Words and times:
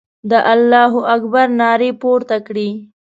د 0.29 0.31
الله 0.53 0.93
اکبر 1.13 1.47
نارې 1.61 1.89
پورته 2.01 2.37
کړې. 2.47 2.69